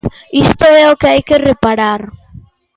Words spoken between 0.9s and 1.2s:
o que